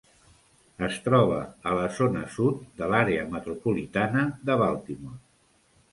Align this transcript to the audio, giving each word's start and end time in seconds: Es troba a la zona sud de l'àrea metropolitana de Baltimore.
Es 0.87 0.95
troba 1.07 1.41
a 1.71 1.75
la 1.81 1.83
zona 1.99 2.23
sud 2.37 2.65
de 2.81 2.89
l'àrea 2.95 3.29
metropolitana 3.35 4.25
de 4.49 4.57
Baltimore. 4.63 5.21